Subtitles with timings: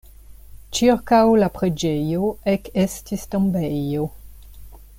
[0.77, 4.09] Ĉirkaŭ la preĝejo ekestis tombejo.